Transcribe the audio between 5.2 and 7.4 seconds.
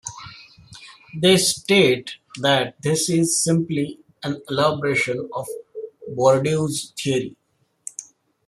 of Bourdieu's theory.